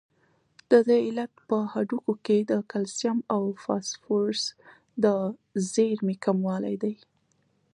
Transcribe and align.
د 0.71 0.71
دې 0.87 0.99
علت 1.07 1.33
په 1.47 1.57
هډوکو 1.71 2.13
کې 2.25 2.37
د 2.51 2.53
کلسیم 2.71 3.17
او 3.35 3.43
فاسفورس 3.63 4.43
د 5.03 5.05
زیرمې 5.71 6.15
کموالی 6.25 6.75
دی. 6.83 6.95